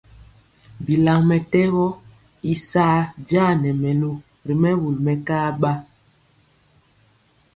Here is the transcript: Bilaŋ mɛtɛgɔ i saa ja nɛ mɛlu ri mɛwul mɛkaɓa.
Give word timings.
Bilaŋ 0.85 1.19
mɛtɛgɔ 1.29 1.85
i 2.51 2.53
saa 2.69 2.97
ja 3.29 3.43
nɛ 3.61 3.69
mɛlu 3.81 4.11
ri 4.45 4.53
mɛwul 4.61 4.95
mɛkaɓa. 5.05 5.71